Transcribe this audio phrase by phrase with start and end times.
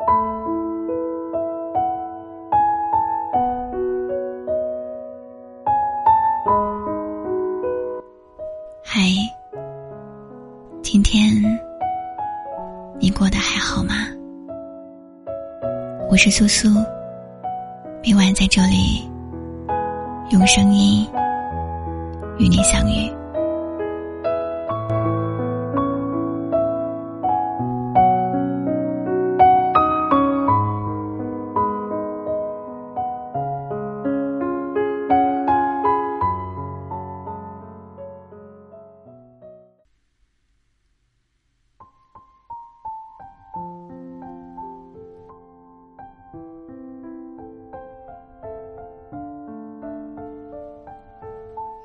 [0.00, 0.06] 嗨，
[10.82, 11.42] 今天
[12.98, 13.92] 你过得还好吗？
[16.10, 16.68] 我是苏苏，
[18.02, 19.06] 每晚在这里
[20.30, 21.06] 用声音
[22.38, 23.19] 与你相遇。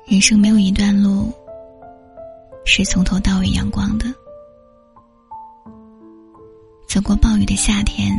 [0.08, 1.32] 人生没有一段路
[2.64, 4.06] 是从头到尾阳光的。
[6.86, 8.16] 走过暴雨的夏天，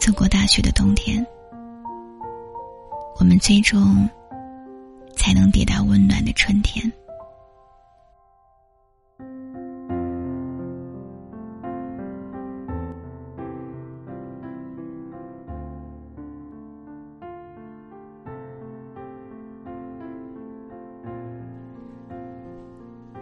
[0.00, 1.24] 走过大雪的冬天，
[3.20, 4.08] 我们最终
[5.14, 6.92] 才能抵达温暖的春天。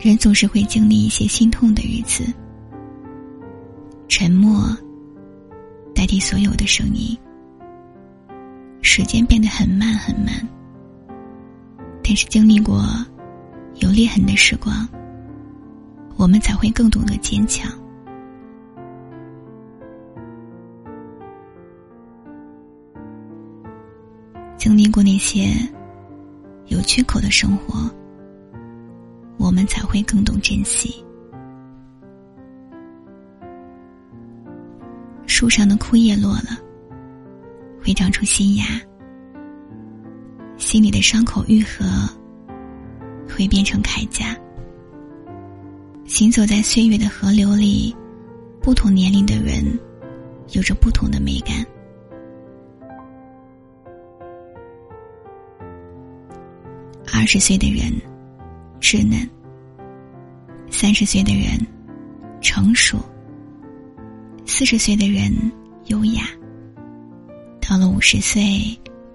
[0.03, 2.25] 人总是会经历一些心痛的日子，
[4.08, 4.77] 沉默
[5.95, 7.17] 代替所有的声音，
[8.80, 10.34] 时间变得很慢很慢。
[12.03, 12.84] 但是经历过
[13.77, 14.89] 有裂痕的时光，
[16.17, 17.70] 我们才会更懂得坚强。
[24.56, 25.53] 经历过那些
[26.67, 27.89] 有缺口的生活。
[29.53, 31.05] 我们才会更懂珍惜。
[35.27, 36.58] 树上的枯叶落了，
[37.84, 38.64] 会长出新芽；
[40.57, 41.85] 心里的伤口愈合，
[43.29, 44.35] 会变成铠甲。
[46.07, 47.95] 行走在岁月的河流里，
[48.62, 49.62] 不同年龄的人
[50.52, 51.62] 有着不同的美感。
[57.12, 57.92] 二十岁的人。
[58.85, 59.30] 稚嫩，
[60.82, 61.64] 三十岁的人
[62.40, 62.98] 成熟，
[64.44, 65.32] 四十岁的人
[65.86, 66.24] 优雅。
[67.60, 68.60] 到了五十岁，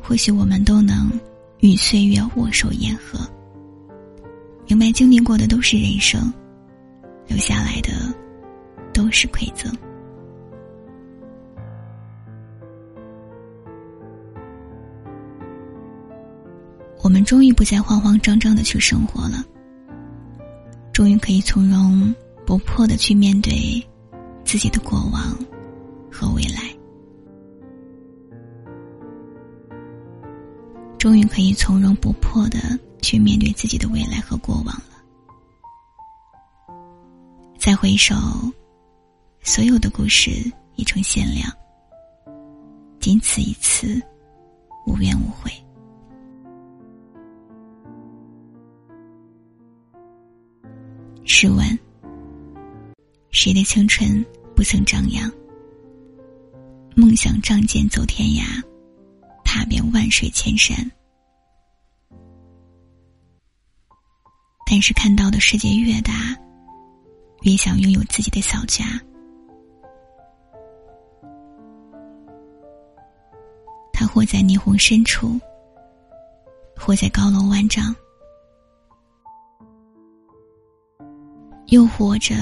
[0.02, 1.12] 或许我们都能
[1.60, 3.20] 与岁月握手言和。
[4.66, 6.32] 明白经历过的都是人生，
[7.28, 7.92] 留下来的
[8.94, 9.70] 都是馈赠。
[17.04, 19.44] 我们终于不再慌慌张张的去生活了。
[20.98, 22.12] 终于可以从容
[22.44, 23.88] 不迫的去面对
[24.44, 25.38] 自己的过往
[26.12, 26.76] 和未来，
[30.98, 32.58] 终于可以从容不迫的
[33.00, 34.94] 去面对自己的未来和过往了。
[37.60, 38.16] 再回首，
[39.44, 41.48] 所有的故事已成限量，
[43.00, 44.02] 仅此一次，
[44.88, 45.52] 无怨无悔。
[51.30, 51.78] 试问，
[53.32, 55.30] 谁的青春不曾张扬？
[56.96, 58.64] 梦想仗剑走天涯，
[59.44, 60.76] 踏遍万水千山。
[64.66, 66.36] 但是看到的世界越大，
[67.42, 68.86] 越想拥有自己的小家。
[73.94, 75.40] 他或在霓虹深处，
[76.76, 77.94] 或在高楼万丈。
[81.68, 82.34] 又或者，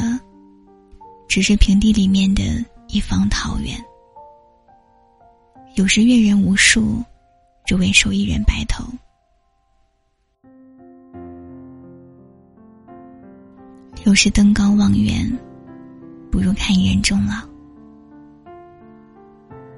[1.27, 2.43] 只是平地里面的
[2.87, 3.75] 一方桃源。
[5.73, 7.03] 有时阅人无数，
[7.65, 8.83] 只为守一人白头；
[14.05, 15.27] 有时登高望远，
[16.31, 17.33] 不如看一人终老。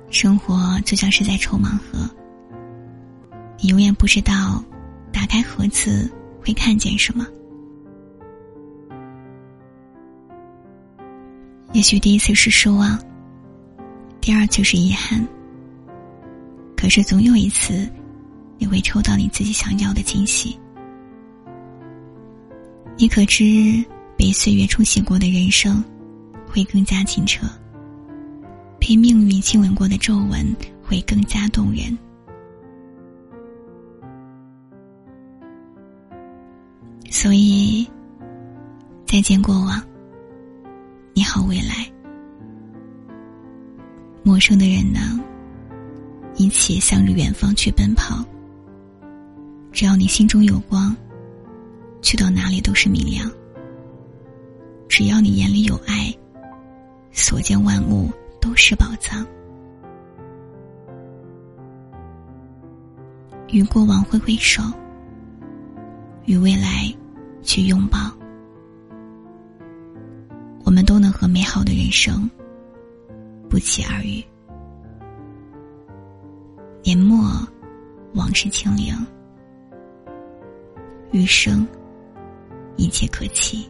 [0.09, 2.09] 生活就像是在抽盲盒，
[3.61, 4.61] 你永远不知道
[5.09, 6.11] 打开盒子
[6.43, 7.25] 会看见什么。
[11.73, 12.97] 也许第一次是失望，
[14.19, 15.25] 第二次是遗憾。
[16.75, 17.87] 可是总有一次，
[18.57, 20.57] 你会抽到你自己想要的惊喜。
[22.97, 23.83] 你可知，
[24.17, 25.83] 被岁月冲洗过的人生，
[26.47, 27.45] 会更加清澈；
[28.79, 31.95] 被命运亲吻过的皱纹，会更加动人。
[37.09, 37.87] 所以，
[39.05, 39.81] 再见过往。
[41.17, 41.91] 你好，未来。
[44.21, 45.19] 陌生的人呢，
[46.35, 48.23] 一起向着远方去奔跑。
[49.71, 50.95] 只要你心中有光，
[52.03, 53.27] 去到哪里都是明亮。
[54.87, 56.15] 只要你眼里有爱，
[57.11, 59.25] 所见万物都是宝藏。
[63.47, 64.61] 与过往挥挥手，
[66.25, 66.93] 与未来
[67.41, 68.15] 去拥抱。
[71.19, 72.29] 和美好的人生
[73.49, 74.23] 不期而遇。
[76.83, 77.17] 年末，
[78.13, 78.93] 往事清零，
[81.11, 81.67] 余生
[82.75, 83.67] 一切可期。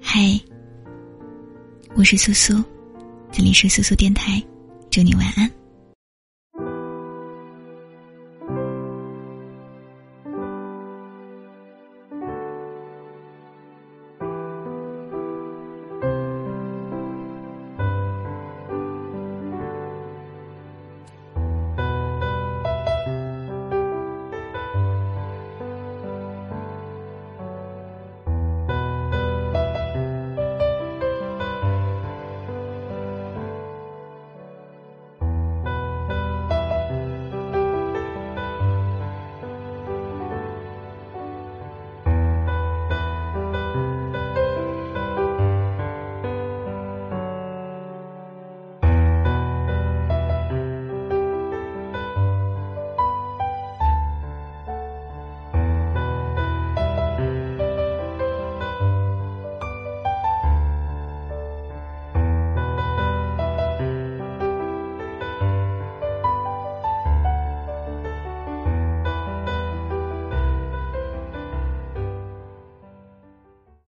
[0.00, 0.20] 嗨，
[1.98, 2.62] 我是苏苏，
[3.32, 4.40] 这里是苏苏电台，
[4.88, 5.50] 祝你晚安。